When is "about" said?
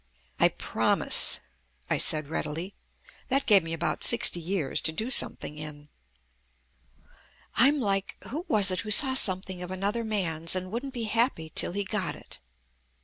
3.71-4.03